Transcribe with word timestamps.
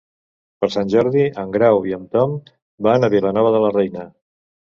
Per 0.63 0.69
Sant 0.75 0.87
Jordi 0.93 1.25
en 1.41 1.51
Grau 1.55 1.81
i 1.89 1.93
en 1.99 2.07
Tom 2.17 2.33
van 2.89 3.07
a 3.07 3.11
Vilanova 3.17 3.53
de 3.59 3.61
la 3.67 3.71
Reina. 3.79 4.09